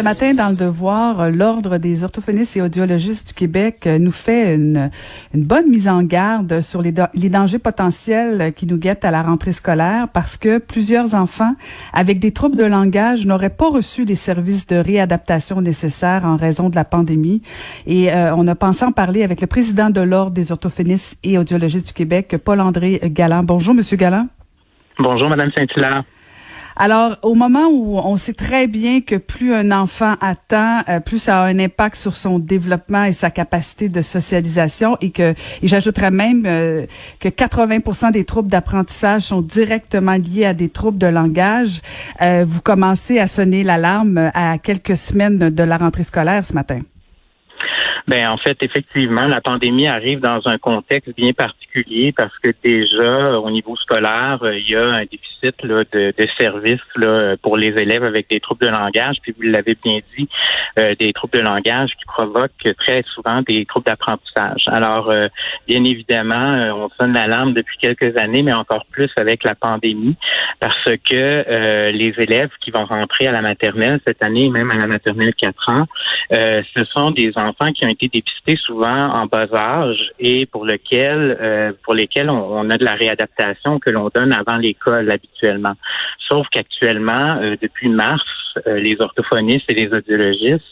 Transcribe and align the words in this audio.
Ce 0.00 0.02
matin, 0.02 0.32
dans 0.32 0.48
le 0.48 0.56
devoir, 0.56 1.30
l'Ordre 1.30 1.76
des 1.76 2.04
orthophonistes 2.04 2.56
et 2.56 2.62
audiologistes 2.62 3.28
du 3.28 3.34
Québec 3.34 3.86
nous 3.86 4.12
fait 4.12 4.54
une, 4.54 4.90
bonne 5.34 5.68
mise 5.68 5.88
en 5.88 6.02
garde 6.02 6.62
sur 6.62 6.80
les, 6.80 6.94
les, 7.12 7.28
dangers 7.28 7.58
potentiels 7.58 8.54
qui 8.54 8.64
nous 8.64 8.78
guettent 8.78 9.04
à 9.04 9.10
la 9.10 9.22
rentrée 9.22 9.52
scolaire 9.52 10.08
parce 10.10 10.38
que 10.38 10.56
plusieurs 10.56 11.14
enfants 11.14 11.54
avec 11.92 12.18
des 12.18 12.32
troubles 12.32 12.56
de 12.56 12.64
langage 12.64 13.26
n'auraient 13.26 13.50
pas 13.50 13.68
reçu 13.68 14.06
les 14.06 14.14
services 14.14 14.66
de 14.66 14.76
réadaptation 14.76 15.60
nécessaires 15.60 16.24
en 16.24 16.38
raison 16.38 16.70
de 16.70 16.76
la 16.76 16.86
pandémie. 16.86 17.42
Et 17.86 18.10
euh, 18.10 18.34
on 18.34 18.48
a 18.48 18.54
pensé 18.54 18.86
en 18.86 18.92
parler 18.92 19.22
avec 19.22 19.42
le 19.42 19.48
président 19.48 19.90
de 19.90 20.00
l'Ordre 20.00 20.32
des 20.32 20.50
orthophonistes 20.50 21.18
et 21.24 21.36
audiologistes 21.36 21.88
du 21.88 21.92
Québec, 21.92 22.36
Paul-André 22.42 23.02
Galland. 23.04 23.42
Bonjour, 23.42 23.74
Monsieur 23.74 23.98
Galland. 23.98 24.28
Bonjour, 24.98 25.28
Madame 25.28 25.50
Saint-Hilaire. 25.54 26.04
Alors, 26.82 27.18
au 27.20 27.34
moment 27.34 27.68
où 27.70 27.98
on 27.98 28.16
sait 28.16 28.32
très 28.32 28.66
bien 28.66 29.02
que 29.02 29.16
plus 29.16 29.52
un 29.52 29.70
enfant 29.70 30.14
attend, 30.22 30.80
euh, 30.88 30.98
plus 30.98 31.18
ça 31.18 31.42
a 31.42 31.44
un 31.44 31.58
impact 31.58 31.94
sur 31.94 32.14
son 32.14 32.38
développement 32.38 33.04
et 33.04 33.12
sa 33.12 33.30
capacité 33.30 33.90
de 33.90 34.00
socialisation 34.00 34.96
et 35.02 35.10
que, 35.10 35.32
et 35.62 35.68
j'ajouterais 35.68 36.10
même 36.10 36.44
euh, 36.46 36.86
que 37.20 37.28
80% 37.28 38.12
des 38.12 38.24
troubles 38.24 38.48
d'apprentissage 38.48 39.24
sont 39.24 39.42
directement 39.42 40.14
liés 40.14 40.46
à 40.46 40.54
des 40.54 40.70
troubles 40.70 40.96
de 40.96 41.06
langage, 41.06 41.82
euh, 42.22 42.46
vous 42.48 42.62
commencez 42.62 43.18
à 43.18 43.26
sonner 43.26 43.62
l'alarme 43.62 44.30
à 44.32 44.56
quelques 44.56 44.96
semaines 44.96 45.36
de 45.36 45.62
la 45.62 45.76
rentrée 45.76 46.04
scolaire 46.04 46.46
ce 46.46 46.54
matin. 46.54 46.78
Ben 48.08 48.28
en 48.28 48.38
fait, 48.38 48.56
effectivement, 48.62 49.26
la 49.26 49.40
pandémie 49.40 49.86
arrive 49.86 50.18
dans 50.18 50.40
un 50.46 50.58
contexte 50.58 51.14
bien 51.14 51.32
particulier 51.32 51.69
parce 52.16 52.36
que 52.38 52.50
déjà 52.62 53.38
au 53.38 53.50
niveau 53.50 53.76
scolaire, 53.76 54.38
euh, 54.42 54.58
il 54.58 54.70
y 54.70 54.76
a 54.76 54.84
un 54.84 55.04
déficit 55.04 55.62
là, 55.62 55.82
de, 55.92 56.12
de 56.16 56.26
services 56.38 56.80
là, 56.96 57.36
pour 57.42 57.56
les 57.56 57.68
élèves 57.68 58.04
avec 58.04 58.28
des 58.28 58.40
troubles 58.40 58.66
de 58.66 58.70
langage. 58.70 59.16
Puis 59.22 59.34
vous 59.36 59.42
l'avez 59.42 59.76
bien 59.82 60.00
dit, 60.16 60.28
euh, 60.78 60.94
des 60.98 61.12
troubles 61.12 61.38
de 61.38 61.42
langage 61.42 61.90
qui 61.90 62.04
provoquent 62.06 62.76
très 62.78 63.02
souvent 63.14 63.42
des 63.42 63.64
troubles 63.66 63.86
d'apprentissage. 63.86 64.64
Alors, 64.66 65.10
euh, 65.10 65.28
bien 65.66 65.84
évidemment, 65.84 66.52
on 66.76 66.88
sonne 66.98 67.12
l'alarme 67.12 67.52
depuis 67.54 67.78
quelques 67.78 68.16
années, 68.16 68.42
mais 68.42 68.52
encore 68.52 68.84
plus 68.90 69.10
avec 69.16 69.44
la 69.44 69.54
pandémie, 69.54 70.16
parce 70.60 70.84
que 71.08 71.90
les 71.90 72.14
élèves 72.18 72.50
qui 72.60 72.70
vont 72.70 72.84
rentrer 72.84 73.26
à 73.26 73.32
la 73.32 73.42
maternelle 73.42 74.00
cette 74.06 74.22
année, 74.22 74.48
même 74.48 74.70
à 74.70 74.76
la 74.76 74.86
maternelle 74.86 75.34
4 75.34 75.68
ans, 75.70 75.86
ce 76.30 76.84
sont 76.92 77.10
des 77.10 77.32
enfants 77.36 77.72
qui 77.72 77.84
ont 77.84 77.88
été 77.88 78.08
dépistés 78.08 78.56
souvent 78.56 79.12
en 79.12 79.26
bas 79.26 79.46
âge 79.54 80.12
et 80.18 80.46
pour 80.46 80.64
lequel, 80.64 81.36
euh, 81.40 81.59
pour 81.82 81.94
lesquels 81.94 82.30
on, 82.30 82.68
a 82.70 82.78
de 82.78 82.84
la 82.84 82.94
réadaptation 82.94 83.78
que 83.78 83.90
l'on 83.90 84.10
donne 84.14 84.32
avant 84.32 84.56
l'école 84.56 85.10
habituellement. 85.10 85.74
Sauf 86.28 86.46
qu'actuellement, 86.50 87.38
euh, 87.40 87.56
depuis 87.60 87.88
mars, 87.88 88.22
euh, 88.49 88.49
les 88.66 88.96
orthophonistes 89.00 89.70
et 89.70 89.74
les 89.74 89.92
audiologistes 89.92 90.64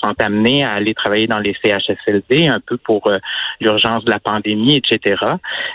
sont 0.00 0.14
amenés 0.20 0.64
à 0.64 0.72
aller 0.72 0.94
travailler 0.94 1.26
dans 1.26 1.38
les 1.38 1.54
CHSLD 1.62 2.48
un 2.48 2.60
peu 2.60 2.76
pour 2.76 3.10
l'urgence 3.60 4.04
de 4.04 4.10
la 4.10 4.20
pandémie, 4.20 4.76
etc., 4.76 5.16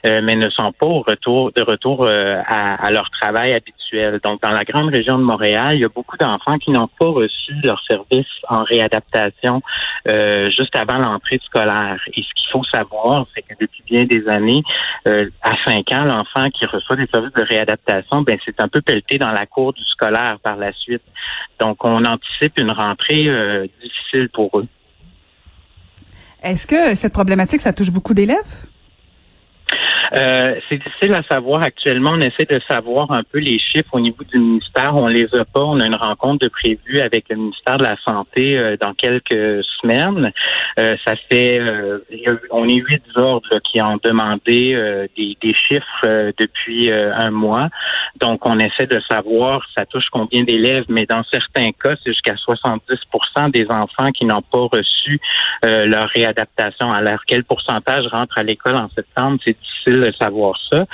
mais 0.06 0.36
ne 0.36 0.50
sont 0.50 0.72
pas 0.72 0.86
au 0.86 1.02
retour 1.02 1.52
de 1.52 1.64
retour 1.64 2.08
à, 2.08 2.76
à, 2.76 2.92
leur 2.92 3.10
travail 3.10 3.54
habituel. 3.54 4.20
Donc, 4.24 4.42
dans 4.42 4.52
la 4.52 4.64
grande 4.64 4.90
région 4.94 5.18
de 5.18 5.24
Montréal, 5.24 5.72
il 5.74 5.82
y 5.82 5.86
a 5.86 5.90
beaucoup 5.90 6.18
d'enfants 6.18 6.58
qui 6.60 6.72
n'ont 6.72 6.90
pas 7.00 7.08
reçu 7.08 7.54
leur 7.64 7.82
service 7.90 8.28
en 8.48 8.64
réadaptation 8.64 9.62
juste 10.06 10.76
avant 10.76 10.98
l'entrée 10.98 11.40
scolaire. 11.44 12.00
Et 12.14 12.22
ce 12.22 12.34
qu'il 12.36 12.52
faut 12.52 12.64
savoir, 12.64 13.26
c'est 13.36 13.42
que 13.42 13.54
depuis 13.60 13.84
bien 13.86 14.06
des 14.06 14.28
années, 14.28 14.64
euh, 15.08 15.30
à 15.42 15.54
5 15.66 15.92
ans, 15.92 16.06
l'enfant 16.06 16.50
qui 16.50 16.66
reçoit 16.66 16.96
des 16.96 17.08
services 17.08 17.34
de 17.34 17.44
réadaptation, 17.44 18.22
ben 18.22 18.38
c'est 18.46 18.60
un 18.62 18.68
peu 18.68 18.82
pelleté 18.82 19.18
dans 19.18 19.32
la 19.32 19.46
cour 19.46 19.74
du 19.74 19.84
scolaire 19.86 20.38
par 20.44 20.56
la 20.56 20.72
suite. 20.74 21.04
Donc, 21.60 21.84
on 21.84 22.04
anticipe 22.06 22.58
une 22.58 22.72
rentrée 22.72 23.28
euh, 23.28 23.68
difficile 23.82 24.30
pour 24.30 24.60
eux. 24.60 24.68
Est-ce 26.42 26.66
que 26.66 26.96
cette 26.96 27.14
problématique, 27.14 27.62
ça 27.62 27.74
touche 27.74 27.92
beaucoup 27.92 28.14
d'élèves? 28.14 28.69
Euh, 30.16 30.56
c'est 30.68 30.78
difficile 30.78 31.14
à 31.14 31.24
savoir 31.24 31.62
actuellement. 31.62 32.12
On 32.14 32.22
essaie 32.22 32.46
de 32.50 32.60
savoir 32.68 33.12
un 33.12 33.24
peu 33.24 33.40
les 33.40 33.60
chiffres 33.60 33.94
au 33.94 34.00
niveau 34.00 34.24
du 34.24 34.40
ministère. 34.40 34.96
On 34.96 35.08
les 35.08 35.34
a 35.36 35.46
pas. 35.46 35.64
On 35.64 35.80
a 35.80 35.86
une 35.86 35.96
rencontre 35.96 36.46
de 36.46 36.50
prévue 36.50 37.00
avec 37.00 37.26
le 37.30 37.36
ministère 37.36 37.78
de 37.78 37.84
la 37.84 37.98
Santé 38.06 38.58
euh, 38.58 38.78
dans 38.78 38.94
quelques 38.94 39.64
semaines. 39.82 40.32
Euh, 40.80 40.96
ça 41.06 41.14
fait, 41.32 41.62
on 42.52 42.68
est 42.68 42.76
huit 42.76 43.04
ordres 43.16 43.60
qui 43.64 43.82
ont 43.82 44.00
demandé 44.04 44.72
des, 45.16 45.38
des, 45.42 45.54
chiffres 45.54 46.32
depuis 46.38 46.92
un 46.92 47.32
mois. 47.32 47.70
Donc, 48.20 48.46
on 48.46 48.58
essaie 48.60 48.88
de 48.88 49.00
savoir 49.10 49.62
ça 49.76 49.86
touche 49.86 50.06
combien 50.12 50.44
d'élèves, 50.44 50.86
mais 50.90 51.06
dans 51.06 51.24
certains 51.32 51.72
cas, 51.72 51.96
c'est 52.04 52.12
jusqu'à 52.12 52.36
70% 52.36 53.52
des 53.52 53.66
enfants 53.70 54.12
qui 54.12 54.26
n'ont 54.26 54.42
pas 54.42 54.68
reçu 54.72 55.20
leur 55.64 56.10
réadaptation. 56.10 56.92
Alors, 56.92 57.20
quel 57.28 57.44
pourcentage 57.44 58.06
rentre 58.08 58.38
à 58.38 58.44
l'école 58.44 58.76
en 58.76 58.90
septembre? 58.90 59.40
C'est 59.44 59.58
difficile 59.60 59.99
savoir 60.20 60.56
ça. 60.72 60.86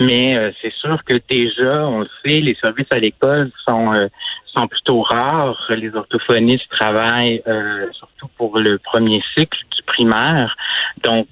Mais 0.00 0.36
euh, 0.36 0.52
c'est 0.62 0.72
sûr 0.72 1.02
que 1.04 1.14
déjà, 1.28 1.86
on 1.86 2.00
le 2.00 2.08
sait, 2.24 2.40
les 2.40 2.56
services 2.60 2.86
à 2.90 2.98
l'école 2.98 3.50
sont 3.66 3.92
euh, 3.92 4.06
sont 4.54 4.66
plutôt 4.68 5.02
rares. 5.02 5.70
Les 5.70 5.94
orthophonistes 5.94 6.68
travaillent 6.70 7.42
euh, 7.46 7.86
surtout 7.92 8.28
pour 8.36 8.58
le 8.58 8.78
premier 8.78 9.22
cycle 9.36 9.58
du 9.76 9.82
primaire. 9.82 10.56
Donc, 11.02 11.28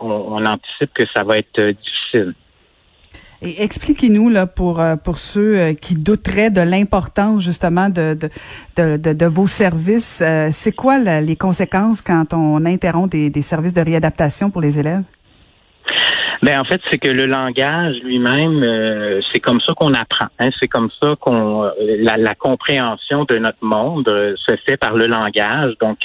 on, 0.00 0.44
anticipe 0.44 0.92
que 0.94 1.04
ça 1.14 1.22
va 1.24 1.38
être 1.38 1.60
difficile. 1.60 2.34
Et 3.42 3.62
expliquez-nous 3.62 4.28
là 4.30 4.46
pour 4.46 4.82
pour 5.04 5.18
ceux 5.18 5.72
qui 5.72 5.94
douteraient 5.94 6.50
de 6.50 6.60
l'importance 6.60 7.42
justement 7.42 7.88
de 7.88 8.16
de, 8.76 9.26
vos 9.26 9.46
services, 9.46 10.22
c'est 10.50 10.74
quoi 10.74 10.98
les 10.98 11.36
conséquences 11.36 12.00
quand 12.00 12.32
on 12.32 12.64
interrompt 12.64 13.10
des 13.10 13.42
services 13.42 13.74
de 13.74 13.82
réadaptation 13.82 14.50
pour 14.50 14.62
les 14.62 14.78
élèves? 14.78 15.02
Ben 16.42 16.60
en 16.60 16.64
fait, 16.64 16.80
c'est 16.90 16.98
que 16.98 17.08
le 17.08 17.26
langage 17.26 17.96
lui-même, 18.02 18.62
euh, 18.62 19.20
c'est 19.32 19.40
comme 19.40 19.60
ça 19.60 19.72
qu'on 19.74 19.94
apprend. 19.94 20.26
Hein? 20.38 20.50
C'est 20.60 20.68
comme 20.68 20.90
ça 21.02 21.14
qu'on 21.18 21.64
euh, 21.64 21.70
la, 21.98 22.16
la, 22.16 22.34
compréhension 22.34 23.24
de 23.24 23.38
notre 23.38 23.62
monde 23.62 24.08
euh, 24.08 24.34
se 24.36 24.54
fait 24.66 24.76
par 24.76 24.94
le 24.94 25.06
langage. 25.06 25.74
Donc, 25.80 25.98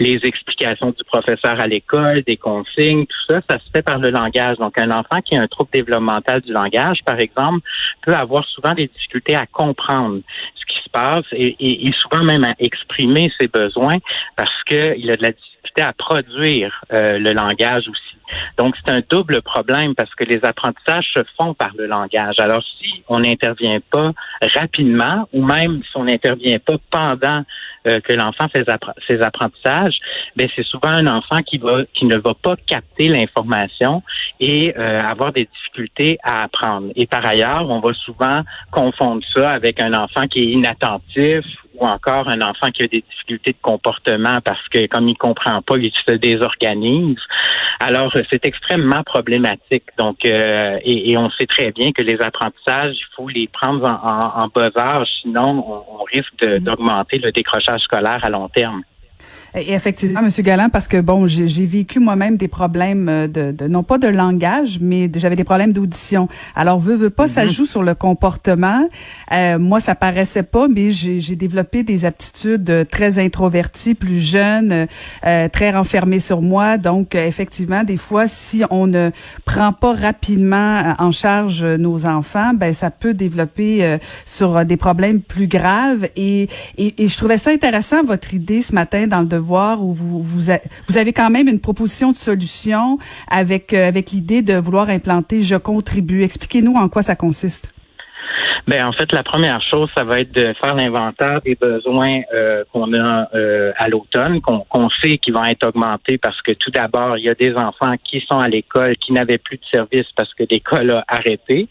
les 0.00 0.20
explications 0.24 0.90
du 0.90 1.04
professeur 1.04 1.60
à 1.60 1.66
l'école, 1.66 2.22
des 2.22 2.36
consignes, 2.36 3.06
tout 3.06 3.32
ça, 3.32 3.40
ça 3.48 3.58
se 3.58 3.70
fait 3.74 3.82
par 3.82 3.98
le 3.98 4.10
langage. 4.10 4.56
Donc, 4.56 4.78
un 4.78 4.90
enfant 4.90 5.20
qui 5.24 5.36
a 5.36 5.42
un 5.42 5.48
trouble 5.48 5.70
développemental 5.72 6.40
du 6.40 6.52
langage, 6.52 6.98
par 7.04 7.18
exemple, 7.20 7.60
peut 8.02 8.14
avoir 8.14 8.44
souvent 8.46 8.74
des 8.74 8.88
difficultés 8.88 9.34
à 9.34 9.46
comprendre 9.46 10.20
ce 10.54 10.64
qui 10.66 10.82
se 10.82 10.90
passe 10.90 11.24
et, 11.32 11.56
et, 11.60 11.88
et 11.88 11.92
souvent 11.92 12.24
même 12.24 12.44
à 12.44 12.54
exprimer 12.58 13.30
ses 13.38 13.48
besoins 13.48 13.98
parce 14.36 14.62
qu'il 14.64 15.10
a 15.10 15.16
de 15.16 15.22
la 15.22 15.32
difficulté 15.32 15.53
à 15.82 15.92
produire 15.92 16.84
le 16.90 17.32
langage 17.32 17.88
aussi. 17.88 18.14
Donc, 18.58 18.74
c'est 18.76 18.92
un 18.92 19.00
double 19.08 19.42
problème 19.42 19.94
parce 19.94 20.14
que 20.14 20.24
les 20.24 20.44
apprentissages 20.44 21.06
se 21.12 21.20
font 21.38 21.54
par 21.54 21.70
le 21.76 21.86
langage. 21.86 22.38
Alors, 22.38 22.62
si 22.78 23.02
on 23.08 23.20
n'intervient 23.20 23.80
pas 23.90 24.12
rapidement 24.54 25.28
ou 25.32 25.44
même 25.44 25.82
si 25.82 25.96
on 25.96 26.04
n'intervient 26.04 26.58
pas 26.58 26.76
pendant 26.90 27.42
euh, 27.86 28.00
que 28.00 28.12
l'enfant 28.12 28.48
fait 28.48 28.64
ses 29.06 29.20
apprentissages, 29.20 29.98
ben 30.36 30.48
c'est 30.54 30.64
souvent 30.64 30.88
un 30.88 31.06
enfant 31.06 31.42
qui 31.42 31.58
va 31.58 31.84
qui 31.92 32.06
ne 32.06 32.16
va 32.16 32.34
pas 32.34 32.56
capter 32.66 33.08
l'information 33.08 34.02
et 34.40 34.74
euh, 34.76 35.02
avoir 35.02 35.32
des 35.32 35.46
difficultés 35.52 36.18
à 36.22 36.44
apprendre. 36.44 36.88
Et 36.96 37.06
par 37.06 37.24
ailleurs, 37.26 37.68
on 37.68 37.80
va 37.80 37.92
souvent 37.92 38.42
confondre 38.70 39.22
ça 39.34 39.52
avec 39.52 39.80
un 39.80 39.92
enfant 39.92 40.26
qui 40.28 40.40
est 40.40 40.52
inattentif 40.52 41.44
ou 41.74 41.86
encore 41.86 42.28
un 42.28 42.40
enfant 42.40 42.70
qui 42.70 42.82
a 42.82 42.86
des 42.86 43.02
difficultés 43.08 43.52
de 43.52 43.58
comportement 43.60 44.40
parce 44.40 44.66
que 44.68 44.86
comme 44.86 45.08
il 45.08 45.16
comprend 45.16 45.60
pas, 45.62 45.76
il 45.76 45.92
se 46.06 46.12
désorganise. 46.12 47.18
Alors 47.80 48.12
c'est 48.30 48.44
extrêmement 48.44 49.02
problématique. 49.02 49.84
Donc 49.98 50.24
euh, 50.24 50.78
et, 50.84 51.16
on 51.18 51.30
sait 51.30 51.46
très 51.46 51.72
bien 51.72 51.92
que 51.92 52.02
les 52.02 52.20
apprentissages, 52.20 52.96
il 52.96 53.06
faut 53.16 53.28
les 53.28 53.48
prendre 53.48 53.86
en, 53.86 54.42
en, 54.42 54.48
bas 54.48 54.70
âge, 54.76 55.08
sinon 55.22 55.64
on, 55.88 56.04
risque 56.04 56.60
d'augmenter 56.60 57.18
le 57.18 57.32
décrochage 57.32 57.80
scolaire 57.80 58.20
à 58.22 58.30
long 58.30 58.48
terme. 58.48 58.82
Et 59.56 59.72
effectivement, 59.72 60.20
Monsieur 60.20 60.42
Galland, 60.42 60.68
parce 60.68 60.88
que 60.88 61.00
bon, 61.00 61.28
j'ai 61.28 61.66
vécu 61.66 62.00
moi-même 62.00 62.36
des 62.36 62.48
problèmes 62.48 63.08
euh, 63.08 63.28
de, 63.28 63.52
de, 63.52 63.68
non 63.68 63.84
pas 63.84 63.98
de 63.98 64.08
langage, 64.08 64.78
mais 64.80 65.08
j'avais 65.14 65.36
des 65.36 65.44
problèmes 65.44 65.72
d'audition. 65.72 66.28
Alors, 66.56 66.80
veut 66.80 66.96
veut 66.96 67.10
pas, 67.10 67.28
ça 67.28 67.44
mhm. 67.44 67.50
joue 67.50 67.66
sur 67.66 67.84
le 67.84 67.94
comportement. 67.94 68.88
Euh, 69.30 69.60
moi, 69.60 69.78
ça 69.78 69.94
paraissait 69.94 70.42
pas, 70.42 70.66
mais 70.66 70.90
j'ai 70.90 71.36
développé 71.36 71.84
des 71.84 72.04
aptitudes 72.04 72.68
euh, 72.68 72.84
très 72.84 73.20
introverties, 73.20 73.94
plus 73.94 74.18
jeunes, 74.18 74.88
euh, 75.24 75.48
très 75.48 75.70
renfermées 75.70 76.18
sur 76.18 76.42
moi. 76.42 76.76
Donc, 76.76 77.14
effectivement, 77.14 77.84
des 77.84 77.96
fois, 77.96 78.26
si 78.26 78.64
on 78.70 78.88
ne 78.88 79.10
prend 79.44 79.72
pas 79.72 79.94
rapidement 79.94 80.94
en 80.98 81.12
charge 81.12 81.64
nos 81.64 82.06
enfants, 82.06 82.54
ben 82.54 82.74
ça 82.74 82.90
peut 82.90 83.14
développer 83.14 83.98
sur 84.24 84.64
des 84.64 84.76
problèmes 84.76 85.20
plus 85.20 85.46
graves. 85.46 86.08
Et, 86.16 86.48
et, 86.76 87.04
et 87.04 87.08
je 87.08 87.16
trouvais 87.16 87.38
ça 87.38 87.50
intéressant 87.50 88.02
votre 88.02 88.34
idée 88.34 88.60
ce 88.60 88.74
matin 88.74 89.06
dans 89.06 89.20
le 89.20 89.26
devoir 89.26 89.43
vous 89.44 89.92
vous, 89.92 90.20
vous 90.22 90.96
avez 90.98 91.12
quand 91.12 91.30
même 91.30 91.48
une 91.48 91.60
proposition 91.60 92.12
de 92.12 92.16
solution 92.16 92.98
avec 93.28 93.72
avec 93.72 94.10
l'idée 94.10 94.42
de 94.42 94.54
vouloir 94.54 94.88
implanter 94.88 95.42
je 95.42 95.56
contribue. 95.56 96.22
Expliquez-nous 96.22 96.74
en 96.74 96.88
quoi 96.88 97.02
ça 97.02 97.16
consiste. 97.16 97.73
Ben 98.66 98.86
en 98.86 98.92
fait, 98.92 99.12
la 99.12 99.22
première 99.22 99.60
chose, 99.60 99.90
ça 99.94 100.04
va 100.04 100.20
être 100.20 100.32
de 100.32 100.54
faire 100.54 100.74
l'inventaire 100.74 101.42
des 101.42 101.54
besoins 101.54 102.20
euh, 102.32 102.64
qu'on 102.72 102.94
a 102.94 103.28
euh, 103.34 103.72
à 103.76 103.88
l'automne, 103.88 104.40
qu'on 104.40 104.88
sait 105.02 105.18
qu'ils 105.18 105.34
vont 105.34 105.44
être 105.44 105.66
augmentés 105.66 106.16
parce 106.16 106.40
que 106.40 106.52
tout 106.52 106.70
d'abord, 106.70 107.18
il 107.18 107.24
y 107.24 107.28
a 107.28 107.34
des 107.34 107.54
enfants 107.56 107.94
qui 108.02 108.24
sont 108.26 108.38
à 108.38 108.48
l'école 108.48 108.96
qui 108.96 109.12
n'avaient 109.12 109.36
plus 109.36 109.58
de 109.58 109.64
service 109.70 110.06
parce 110.16 110.32
que 110.32 110.44
l'école 110.50 110.90
a 110.92 111.04
arrêté. 111.08 111.68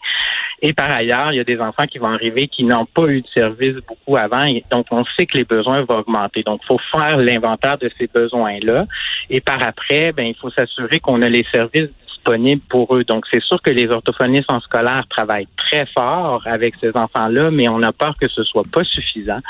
Et 0.62 0.72
par 0.72 0.94
ailleurs, 0.94 1.32
il 1.32 1.36
y 1.36 1.40
a 1.40 1.44
des 1.44 1.58
enfants 1.58 1.86
qui 1.86 1.98
vont 1.98 2.12
arriver 2.12 2.46
qui 2.46 2.62
n'ont 2.62 2.86
pas 2.86 3.06
eu 3.08 3.22
de 3.22 3.28
service 3.36 3.74
beaucoup 3.88 4.16
avant. 4.16 4.46
donc, 4.70 4.86
on 4.92 5.04
sait 5.16 5.26
que 5.26 5.36
les 5.36 5.44
besoins 5.44 5.84
vont 5.88 5.98
augmenter. 5.98 6.44
Donc, 6.44 6.60
il 6.62 6.66
faut 6.66 6.80
faire 6.92 7.18
l'inventaire 7.18 7.76
de 7.76 7.90
ces 7.98 8.06
besoins-là. 8.06 8.86
Et 9.30 9.40
par 9.40 9.62
après, 9.62 10.12
ben, 10.12 10.26
il 10.26 10.36
faut 10.36 10.50
s'assurer 10.50 11.00
qu'on 11.00 11.22
a 11.22 11.28
les 11.28 11.44
services 11.52 11.90
pour 12.68 12.96
eux. 12.96 13.04
Donc, 13.04 13.24
c'est 13.30 13.42
sûr 13.42 13.60
que 13.62 13.70
les 13.70 13.88
orthophonistes 13.88 14.50
en 14.50 14.60
scolaire 14.60 15.04
travaillent 15.08 15.48
très 15.56 15.86
fort 15.86 16.42
avec 16.46 16.74
ces 16.80 16.90
enfants-là, 16.94 17.50
mais 17.50 17.68
on 17.68 17.82
a 17.82 17.92
peur 17.92 18.14
que 18.20 18.28
ce 18.28 18.42
soit 18.44 18.64
pas 18.72 18.84
suffisant. 18.84 19.40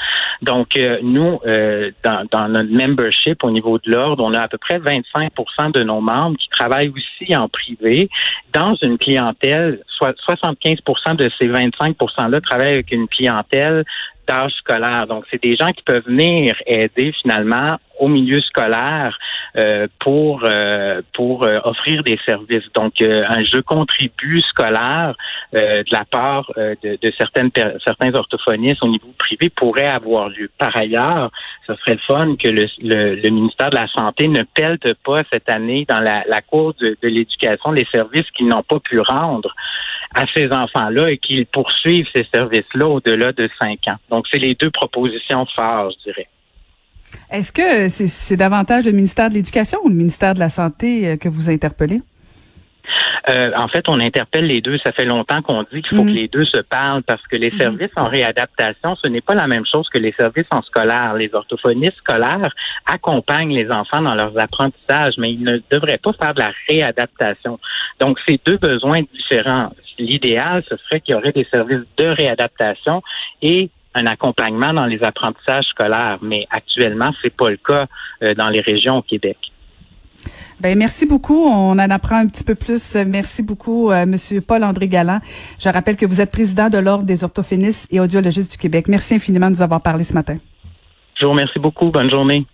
Donc, 0.42 0.76
euh, 0.76 0.98
nous, 1.02 1.40
euh, 1.46 1.90
dans, 2.04 2.26
dans, 2.30 2.48
notre 2.48 2.70
membership 2.70 3.42
au 3.44 3.50
niveau 3.50 3.78
de 3.78 3.90
l'ordre, 3.90 4.24
on 4.26 4.32
a 4.34 4.42
à 4.42 4.48
peu 4.48 4.58
près 4.58 4.78
25% 4.78 5.72
de 5.72 5.82
nos 5.82 6.00
membres 6.00 6.36
qui 6.36 6.48
travaillent 6.48 6.90
aussi 6.90 7.36
en 7.36 7.48
privé 7.48 8.08
dans 8.52 8.74
une 8.82 8.98
clientèle, 8.98 9.80
soit 9.88 10.14
75% 10.28 11.16
de 11.16 11.30
ces 11.38 11.46
25 11.46 11.96
%-là 11.96 12.40
travaillent 12.40 12.74
avec 12.74 12.92
une 12.92 13.08
clientèle 13.08 13.84
d'âge 14.26 14.52
scolaire. 14.52 15.06
Donc, 15.06 15.24
c'est 15.30 15.42
des 15.42 15.56
gens 15.56 15.72
qui 15.72 15.82
peuvent 15.82 16.04
venir 16.06 16.56
aider 16.66 17.12
finalement 17.22 17.76
au 17.98 18.08
milieu 18.08 18.40
scolaire 18.40 19.18
euh, 19.56 19.86
pour 20.00 20.42
euh, 20.44 21.02
pour 21.12 21.44
euh, 21.44 21.60
offrir 21.64 22.02
des 22.02 22.18
services. 22.26 22.64
Donc 22.74 23.00
un 23.00 23.44
jeu 23.44 23.62
contribue 23.62 24.40
scolaire 24.40 25.14
de 25.52 25.92
la 25.92 26.04
part 26.04 26.50
de, 26.56 26.98
de, 27.00 27.12
certaines 27.16 27.50
certains 27.84 28.12
orthophonistes 28.14 28.82
au 28.82 28.88
niveau 28.88 29.12
privé 29.18 29.50
pourrait 29.50 29.86
avoir 29.86 30.28
lieu. 30.28 30.50
Par 30.58 30.76
ailleurs, 30.76 31.30
ce 31.66 31.74
serait 31.76 31.94
le 31.94 32.00
fun 32.06 32.36
que 32.36 32.48
le, 32.48 32.66
le, 32.82 33.30
ministère 33.30 33.70
de 33.70 33.76
la 33.76 33.88
Santé 33.88 34.28
ne 34.28 34.42
pelte 34.42 34.92
pas 35.04 35.22
cette 35.30 35.48
année 35.48 35.84
dans 35.88 36.00
la, 36.00 36.24
la 36.26 36.42
cour 36.42 36.74
de, 36.80 36.96
de 37.00 37.08
l'éducation 37.08 37.70
les 37.70 37.86
services 37.90 38.28
qu'ils 38.32 38.48
n'ont 38.48 38.62
pas 38.62 38.80
pu 38.80 39.00
rendre 39.00 39.54
à 40.14 40.24
ces 40.34 40.52
enfants-là 40.52 41.10
et 41.10 41.18
qu'ils 41.18 41.46
poursuivent 41.46 42.08
ces 42.14 42.26
services-là 42.32 42.86
au-delà 42.86 43.32
de 43.32 43.48
cinq 43.60 43.88
ans. 43.88 43.96
Donc, 44.10 44.26
c'est 44.30 44.38
les 44.38 44.54
deux 44.54 44.70
propositions 44.70 45.46
phares, 45.56 45.90
je 45.90 46.10
dirais. 46.10 46.28
Est-ce 47.30 47.52
que 47.52 47.88
c'est 47.88 48.36
davantage 48.36 48.84
le 48.84 48.92
ministère 48.92 49.28
de 49.28 49.34
l'Éducation 49.34 49.78
ou 49.84 49.88
le 49.88 49.94
ministère 49.94 50.34
de 50.34 50.40
la 50.40 50.48
Santé 50.48 51.08
euh, 51.08 51.16
que 51.16 51.28
vous 51.28 51.50
interpellez? 51.50 52.00
Euh, 53.30 53.52
en 53.56 53.68
fait, 53.68 53.88
on 53.88 54.00
interpelle 54.00 54.46
les 54.46 54.60
deux. 54.60 54.76
Ça 54.84 54.92
fait 54.92 55.06
longtemps 55.06 55.40
qu'on 55.40 55.62
dit 55.62 55.82
qu'il 55.82 55.96
faut 55.96 56.04
mhm. 56.04 56.12
que 56.12 56.18
les 56.18 56.28
deux 56.28 56.44
se 56.44 56.60
parlent 56.60 57.02
parce 57.02 57.22
que 57.26 57.36
les 57.36 57.50
mhm. 57.50 57.58
services 57.58 57.90
en 57.96 58.08
réadaptation, 58.08 58.96
ce 58.96 59.08
n'est 59.08 59.22
pas 59.22 59.34
la 59.34 59.46
même 59.46 59.64
chose 59.64 59.88
que 59.88 59.98
les 59.98 60.12
services 60.12 60.46
en 60.50 60.62
scolaire. 60.62 61.14
Les 61.14 61.30
orthophonistes 61.32 61.96
scolaires 61.96 62.52
accompagnent 62.86 63.54
les 63.54 63.70
enfants 63.70 64.02
dans 64.02 64.14
leurs 64.14 64.38
apprentissages, 64.38 65.14
mais 65.16 65.32
ils 65.32 65.42
ne 65.42 65.58
devraient 65.70 65.98
pas 65.98 66.12
faire 66.20 66.34
de 66.34 66.40
la 66.40 66.52
réadaptation. 66.68 67.58
Donc, 68.00 68.18
c'est 68.26 68.40
deux 68.44 68.58
besoins 68.58 69.02
différents. 69.14 69.70
L'idéal, 69.98 70.62
ce 70.68 70.76
serait 70.76 71.00
qu'il 71.00 71.14
y 71.14 71.16
aurait 71.16 71.32
des 71.32 71.46
services 71.50 71.86
de 71.96 72.06
réadaptation 72.06 73.02
et 73.40 73.70
un 73.94 74.06
accompagnement 74.06 74.72
dans 74.72 74.86
les 74.86 75.02
apprentissages 75.02 75.66
scolaires, 75.66 76.18
mais 76.22 76.46
actuellement, 76.50 77.12
c'est 77.22 77.34
pas 77.34 77.50
le 77.50 77.56
cas 77.56 77.86
euh, 78.22 78.34
dans 78.34 78.48
les 78.48 78.60
régions 78.60 78.98
au 78.98 79.02
Québec. 79.02 79.36
Ben 80.60 80.78
merci 80.78 81.06
beaucoup. 81.06 81.46
On 81.46 81.72
en 81.72 81.90
apprend 81.90 82.16
un 82.16 82.26
petit 82.26 82.44
peu 82.44 82.54
plus. 82.54 82.96
Merci 83.06 83.42
beaucoup, 83.42 83.90
euh, 83.90 84.06
Monsieur 84.06 84.40
Paul-André 84.40 84.88
Galland. 84.88 85.20
Je 85.58 85.68
rappelle 85.68 85.96
que 85.96 86.06
vous 86.06 86.20
êtes 86.20 86.30
président 86.30 86.70
de 86.70 86.78
l'Ordre 86.78 87.04
des 87.04 87.24
orthophonistes 87.24 87.92
et 87.92 88.00
audiologistes 88.00 88.52
du 88.52 88.58
Québec. 88.58 88.86
Merci 88.88 89.16
infiniment 89.16 89.46
de 89.46 89.56
nous 89.56 89.62
avoir 89.62 89.82
parlé 89.82 90.04
ce 90.04 90.14
matin. 90.14 90.36
Je 91.20 91.26
vous 91.26 91.32
remercie 91.32 91.58
beaucoup. 91.58 91.90
Bonne 91.90 92.10
journée. 92.10 92.46